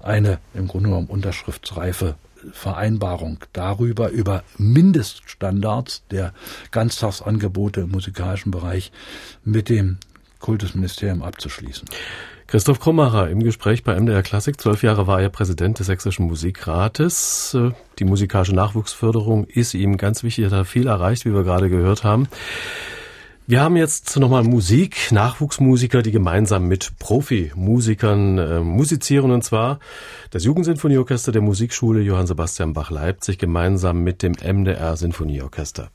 [0.00, 2.14] eine im Grunde genommen unterschriftsreife
[2.52, 6.32] Vereinbarung darüber, über Mindeststandards der
[6.70, 8.92] Ganztagsangebote im musikalischen Bereich
[9.44, 9.98] mit dem
[10.38, 11.88] Kultusministerium abzuschließen.
[12.48, 14.58] Christoph Krummacher im Gespräch bei MDR Klassik.
[14.58, 17.54] Zwölf Jahre war er Präsident des Sächsischen Musikrates.
[17.98, 20.46] Die musikalische Nachwuchsförderung ist ihm ganz wichtig.
[20.46, 22.26] Er hat viel erreicht, wie wir gerade gehört haben.
[23.46, 29.78] Wir haben jetzt nochmal Musik, Nachwuchsmusiker, die gemeinsam mit Profimusikern äh, musizieren, und zwar
[30.30, 35.90] das Jugendsinfonieorchester der Musikschule Johann Sebastian Bach Leipzig gemeinsam mit dem MDR Sinfonieorchester.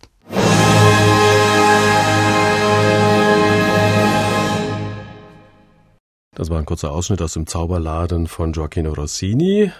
[6.35, 9.71] Das war ein kurzer Ausschnitt aus dem Zauberladen von Gioacchino Rossini.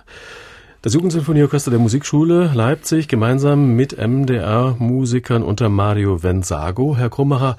[0.83, 6.95] Das Jugendsinfonieorchester der Musikschule Leipzig gemeinsam mit MDR-Musikern unter Mario Venzago.
[6.95, 7.57] Herr Krummacher,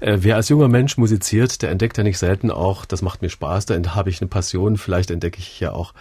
[0.00, 3.28] äh, wer als junger Mensch musiziert, der entdeckt ja nicht selten auch, das macht mir
[3.28, 5.94] Spaß, da habe ich eine Passion, vielleicht entdecke ich ja auch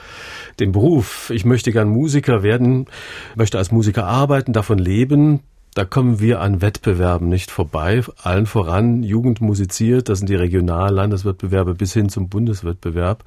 [0.60, 1.30] den Beruf.
[1.30, 2.88] Ich möchte gern Musiker werden,
[3.36, 5.42] möchte als Musiker arbeiten, davon leben.
[5.76, 8.02] Da kommen wir an Wettbewerben nicht vorbei.
[8.24, 13.26] Allen voran Jugend musiziert, das sind die Regional-Landeswettbewerbe bis hin zum Bundeswettbewerb.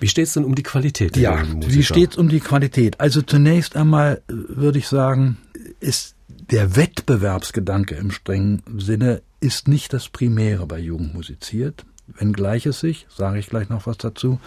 [0.00, 1.18] Wie steht es denn um die Qualität?
[1.18, 2.98] Ja, wie steht es um die Qualität?
[2.98, 5.36] Also zunächst einmal äh, würde ich sagen,
[5.80, 12.80] ist der Wettbewerbsgedanke im strengen Sinne ist nicht das Primäre bei Jugend musiziert, wenngleich es
[12.80, 14.40] sich, sage ich gleich noch was dazu,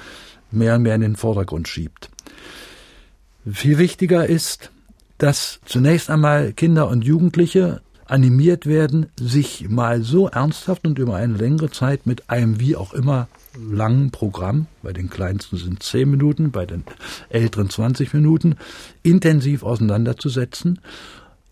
[0.49, 2.09] mehr und mehr in den Vordergrund schiebt.
[3.45, 4.71] Viel wichtiger ist,
[5.17, 11.37] dass zunächst einmal Kinder und Jugendliche animiert werden, sich mal so ernsthaft und über eine
[11.37, 16.51] längere Zeit mit einem wie auch immer langen Programm, bei den kleinsten sind zehn Minuten,
[16.51, 16.83] bei den
[17.29, 18.55] älteren 20 Minuten,
[19.03, 20.79] intensiv auseinanderzusetzen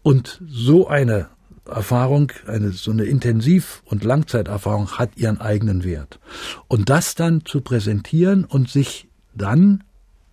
[0.04, 1.28] und so eine
[1.66, 6.20] Erfahrung, eine, so eine Intensiv- und Langzeiterfahrung hat ihren eigenen Wert.
[6.68, 9.84] Und das dann zu präsentieren und sich dann,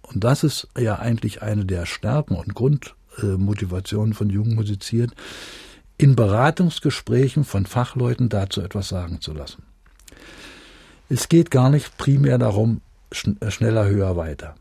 [0.02, 2.94] und das ist ja eigentlich eine der Stärken und Grund,
[3.26, 5.12] Motivation von Jugend musiziert,
[5.96, 9.62] in Beratungsgesprächen von Fachleuten dazu etwas sagen zu lassen.
[11.08, 12.80] Es geht gar nicht primär darum,
[13.40, 14.54] äh, schneller, höher, weiter.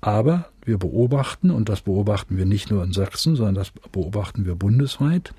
[0.00, 4.54] Aber wir beobachten, und das beobachten wir nicht nur in Sachsen, sondern das beobachten wir
[4.54, 5.32] bundesweit,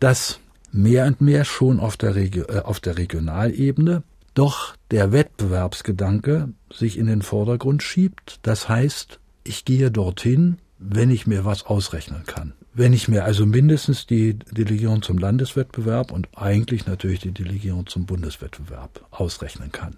[0.00, 0.40] dass
[0.72, 4.02] mehr und mehr schon auf der, Regio äh, auf der Regionalebene
[4.34, 8.38] doch der Wettbewerbsgedanke sich in den Vordergrund schiebt.
[8.42, 12.52] Das heißt, ich gehe dorthin, wenn ich mir was ausrechnen kann.
[12.74, 18.04] Wenn ich mir also mindestens die Delegierung zum Landeswettbewerb und eigentlich natürlich die Delegierung zum
[18.04, 19.96] Bundeswettbewerb ausrechnen kann.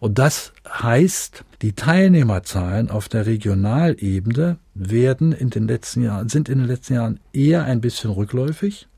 [0.00, 6.58] Und das heißt, die Teilnehmerzahlen auf der Regionalebene werden in den letzten Jahren, sind in
[6.58, 8.88] den letzten Jahren eher ein bisschen rückläufig,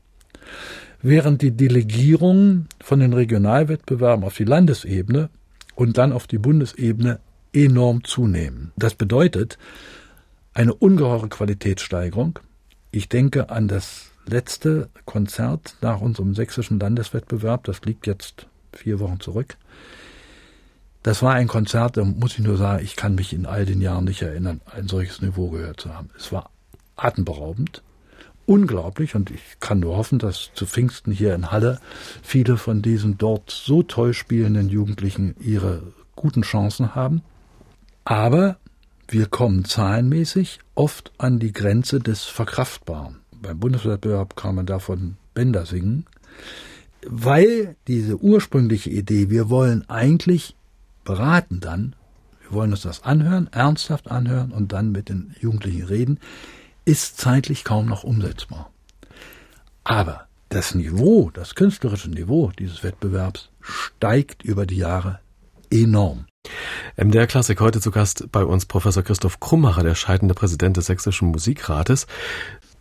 [1.01, 5.29] während die Delegierungen von den Regionalwettbewerben auf die Landesebene
[5.75, 7.19] und dann auf die Bundesebene
[7.51, 8.71] enorm zunehmen.
[8.77, 9.57] Das bedeutet
[10.53, 12.39] eine ungeheure Qualitätssteigerung.
[12.91, 19.19] Ich denke an das letzte Konzert nach unserem sächsischen Landeswettbewerb, das liegt jetzt vier Wochen
[19.19, 19.57] zurück.
[21.01, 23.81] Das war ein Konzert, da muss ich nur sagen, ich kann mich in all den
[23.81, 26.09] Jahren nicht erinnern, ein solches Niveau gehört zu haben.
[26.17, 26.49] Es war
[26.95, 27.83] atemberaubend,
[28.45, 31.79] unglaublich und ich kann nur hoffen, dass zu Pfingsten hier in Halle
[32.21, 37.21] viele von diesen dort so toll spielenden Jugendlichen ihre guten Chancen haben.
[38.05, 38.57] Aber
[39.07, 43.19] wir kommen zahlenmäßig oft an die Grenze des Verkraftbaren.
[43.31, 46.05] Beim Bundeswettbewerb kann man davon Bänder singen,
[47.05, 50.55] weil diese ursprüngliche Idee, wir wollen eigentlich
[51.03, 51.95] beraten dann,
[52.41, 56.19] wir wollen uns das anhören, ernsthaft anhören und dann mit den Jugendlichen reden,
[56.85, 58.71] ist zeitlich kaum noch umsetzbar.
[59.83, 65.19] Aber das Niveau, das künstlerische Niveau dieses Wettbewerbs steigt über die Jahre
[65.69, 66.25] enorm.
[66.95, 71.29] MDR Klassik heute zu Gast bei uns Professor Christoph Krummacher, der scheidende Präsident des Sächsischen
[71.29, 72.05] Musikrates.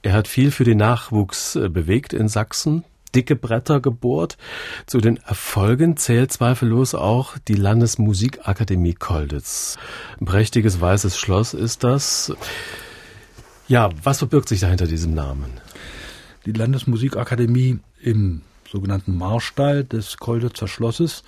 [0.03, 4.37] Er hat viel für den Nachwuchs äh, bewegt in Sachsen, dicke Bretter gebohrt.
[4.85, 9.79] Zu den Erfolgen zählt zweifellos auch die Landesmusikakademie Kolditz.
[10.21, 12.35] Ein prächtiges weißes Schloss ist das.
[13.67, 15.53] Ja, was verbirgt sich dahinter diesem Namen?
[16.45, 21.23] Die Landesmusikakademie im sogenannten Marstall des Kolditzer Schlosses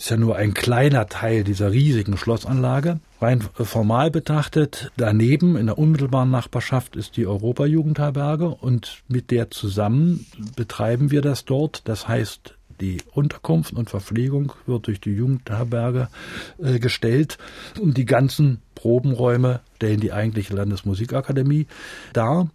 [0.00, 3.00] ist ja nur ein kleiner Teil dieser riesigen Schlossanlage.
[3.20, 10.24] Rein formal betrachtet, daneben in der unmittelbaren Nachbarschaft ist die Europajugendherberge und mit der zusammen
[10.56, 11.82] betreiben wir das dort.
[11.86, 16.08] Das heißt, die Unterkunft und Verpflegung wird durch die Jugendherberge
[16.56, 17.36] äh, gestellt
[17.78, 21.66] und die ganzen Probenräume stellen die eigentliche Landesmusikakademie
[22.14, 22.48] dar.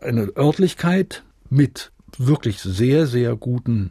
[0.00, 3.90] Eine Örtlichkeit mit wirklich sehr, sehr guten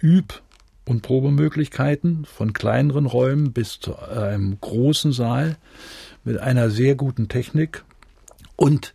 [0.00, 0.43] Üb-
[0.84, 5.56] und Probemöglichkeiten von kleineren Räumen bis zu einem großen Saal
[6.24, 7.84] mit einer sehr guten Technik.
[8.56, 8.92] Und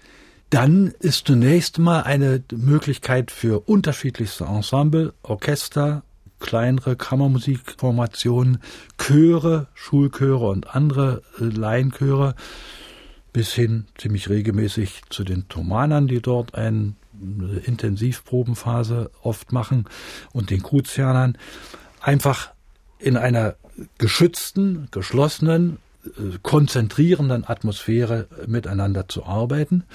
[0.50, 6.04] dann ist zunächst mal eine Möglichkeit für unterschiedlichste Ensemble, Orchester,
[6.40, 8.60] kleinere Kammermusikformationen,
[8.98, 12.36] Chöre, Schulchöre und andere äh, Laienchöre
[13.32, 16.56] bis hin ziemlich regelmäßig zu den Thomanern, die dort
[17.22, 19.86] eine Intensivprobenphase oft machen
[20.32, 21.38] und den Kruzianern
[22.02, 22.52] einfach
[23.00, 23.56] in einer
[23.98, 29.86] geschützten, geschlossenen, äh, konzentrierenden Atmosphäre miteinander zu arbeiten.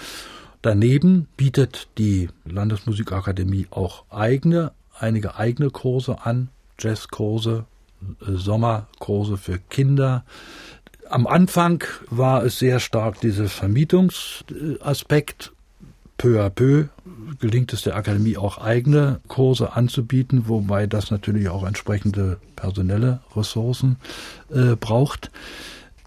[0.62, 7.66] Daneben bietet die Landesmusikakademie auch eigene, einige eigene Kurse an, Jazzkurse,
[8.20, 10.24] äh, Sommerkurse für Kinder.
[11.10, 15.52] Am Anfang war es sehr stark dieser Vermietungsaspekt.
[16.16, 16.86] Peu à peu
[17.40, 23.96] gelingt es der Akademie auch eigene Kurse anzubieten, wobei das natürlich auch entsprechende personelle Ressourcen
[24.50, 25.30] äh, braucht.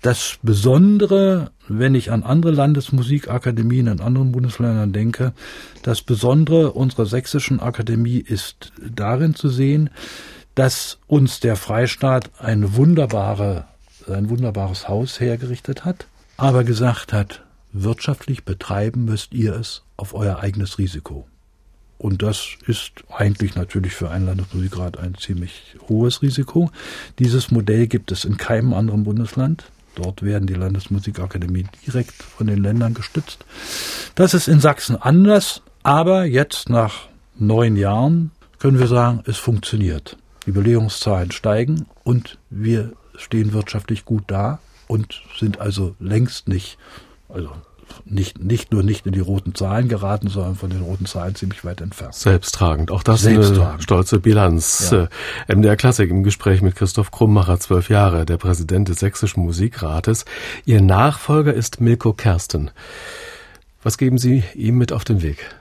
[0.01, 5.33] Das Besondere, wenn ich an andere Landesmusikakademien in anderen Bundesländern denke,
[5.81, 9.89] das Besondere unserer sächsischen Akademie ist darin zu sehen,
[10.53, 13.65] dass uns der Freistaat ein wunderbare,
[14.07, 20.39] ein wunderbares Haus hergerichtet hat, aber gesagt hat, wirtschaftlich betreiben müsst ihr es auf euer
[20.39, 21.27] eigenes Risiko.
[21.97, 26.69] Und das ist eigentlich natürlich für einen Landesmusikrat ein ziemlich hohes Risiko.
[27.17, 29.71] Dieses Modell gibt es in keinem anderen Bundesland.
[29.95, 33.45] Dort werden die Landesmusikakademien direkt von den Ländern gestützt.
[34.13, 40.17] Das ist in Sachsen anders, aber jetzt nach neun Jahren können wir sagen, es funktioniert.
[40.45, 46.77] Die Belegungszahlen steigen und wir stehen wirtschaftlich gut da und sind also längst nicht,
[47.29, 47.51] also
[48.05, 51.63] nicht, nicht nur nicht in die roten Zahlen geraten, sondern von den roten Zahlen ziemlich
[51.63, 52.15] weit entfernt.
[52.15, 52.91] Selbsttragend.
[52.91, 54.89] Auch das eine stolze Bilanz.
[54.91, 55.07] Ja.
[55.47, 60.25] Äh, MDR Klassik im Gespräch mit Christoph Krummacher, zwölf Jahre, der Präsident des Sächsischen Musikrates.
[60.65, 62.71] Ihr Nachfolger ist Milko Kersten.
[63.83, 65.55] Was geben Sie ihm mit auf den Weg?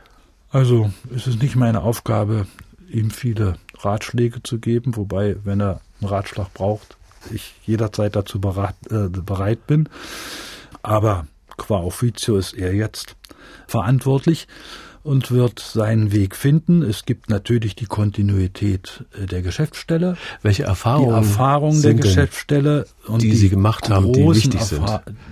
[0.50, 2.46] Also, es ist nicht meine Aufgabe,
[2.90, 6.96] ihm viele Ratschläge zu geben, wobei, wenn er einen Ratschlag braucht,
[7.30, 9.88] ich jederzeit dazu bereit, äh, bereit bin.
[10.82, 11.26] Aber
[11.56, 13.16] qua officio ist er jetzt
[13.66, 14.46] verantwortlich
[15.06, 16.82] und wird seinen Weg finden.
[16.82, 20.16] Es gibt natürlich die Kontinuität äh, der Geschäftsstelle.
[20.42, 21.22] Welche Erfahrungen?
[21.22, 24.84] Die Erfahrungen der Geschäftsstelle und die, die Sie gemacht haben, die wichtig sind.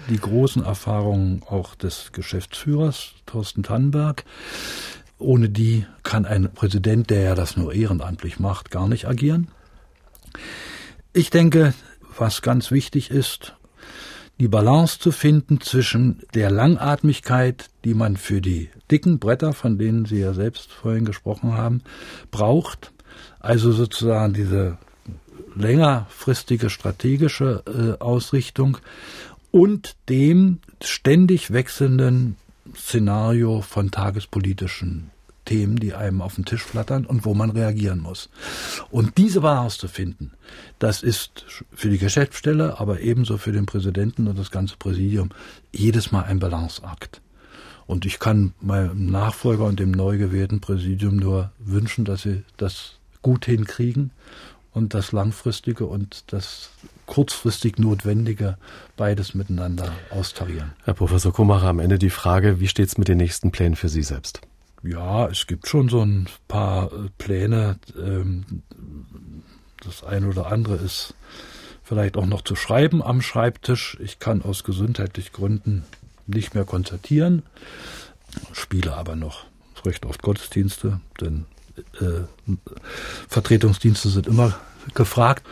[0.09, 4.25] Die großen Erfahrungen auch des Geschäftsführers Thorsten Tannenberg.
[5.19, 9.49] Ohne die kann ein Präsident, der ja das nur ehrenamtlich macht, gar nicht agieren.
[11.13, 11.75] Ich denke,
[12.17, 13.57] was ganz wichtig ist,
[14.41, 20.07] die Balance zu finden zwischen der Langatmigkeit, die man für die dicken Bretter, von denen
[20.07, 21.83] Sie ja selbst vorhin gesprochen haben,
[22.31, 22.93] braucht,
[23.39, 24.79] also sozusagen diese
[25.55, 28.79] längerfristige strategische äh, Ausrichtung
[29.53, 32.37] und dem ständig wechselnden
[32.75, 35.11] Szenario von tagespolitischen
[35.45, 38.29] Themen, die einem auf den Tisch flattern und wo man reagieren muss.
[38.91, 40.33] Und diese Balance zu finden,
[40.79, 45.31] das ist für die Geschäftsstelle, aber ebenso für den Präsidenten und das ganze Präsidium
[45.73, 47.21] jedes Mal ein Balanceakt.
[47.87, 52.95] Und ich kann meinem Nachfolger und dem neu gewählten Präsidium nur wünschen, dass sie das
[53.21, 54.11] gut hinkriegen
[54.73, 56.71] und das langfristige und das
[57.07, 58.57] kurzfristig Notwendige
[58.97, 60.73] beides miteinander austarieren.
[60.85, 63.89] Herr Professor Kummacher, am Ende die Frage, wie steht es mit den nächsten Plänen für
[63.89, 64.41] Sie selbst?
[64.85, 67.79] Ja, es gibt schon so ein paar äh, Pläne.
[67.99, 68.63] Ähm,
[69.83, 71.15] das eine oder andere ist
[71.83, 73.97] vielleicht auch noch zu schreiben am Schreibtisch.
[74.01, 75.85] Ich kann aus gesundheitlichen Gründen
[76.27, 77.43] nicht mehr konzertieren,
[78.53, 79.47] spiele aber noch
[79.85, 81.47] recht oft Gottesdienste, denn
[82.01, 82.23] äh,
[83.29, 84.59] Vertretungsdienste sind immer
[84.95, 85.47] gefragt.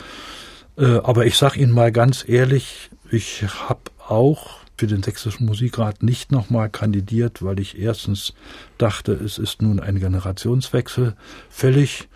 [0.77, 6.03] Äh, aber ich sage Ihnen mal ganz ehrlich, ich habe auch für den Sächsischen Musikrat
[6.03, 8.33] nicht nochmal kandidiert, weil ich erstens
[8.77, 11.15] dachte, es ist nun ein Generationswechsel
[11.49, 12.07] fällig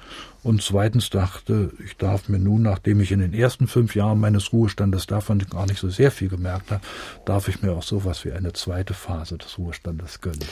[0.43, 4.53] und zweitens dachte, ich darf mir nun, nachdem ich in den ersten fünf Jahren meines
[4.53, 6.81] Ruhestandes davon gar nicht so sehr viel gemerkt habe,
[7.25, 10.45] darf ich mir auch sowas wie eine zweite Phase des Ruhestandes gönnen.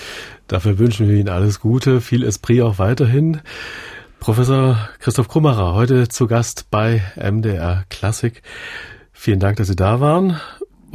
[0.47, 3.39] Dafür wünschen wir Ihnen alles Gute, viel Esprit auch weiterhin.
[4.19, 8.41] Professor Christoph Krummerer, heute zu Gast bei MDR Klassik.
[9.13, 10.41] Vielen Dank, dass Sie da waren.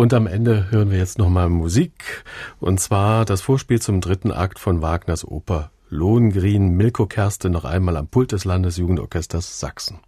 [0.00, 2.24] Und am Ende hören wir jetzt nochmal Musik.
[2.58, 6.74] Und zwar das Vorspiel zum dritten Akt von Wagners Oper Lohengrin.
[6.74, 9.98] Milko Kerste noch einmal am Pult des Landesjugendorchesters Sachsen.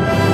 [0.00, 0.29] Musik